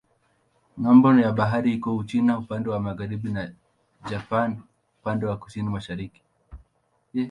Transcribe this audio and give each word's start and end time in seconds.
Ng'ambo 0.79 1.09
ya 1.23 1.31
bahari 1.39 1.69
iko 1.77 1.89
Uchina 2.01 2.31
upande 2.41 2.67
wa 2.69 2.79
magharibi 2.85 3.29
na 3.35 3.43
Japani 4.09 4.55
upande 4.99 5.23
wa 5.25 5.35
kusini-mashariki. 5.41 6.21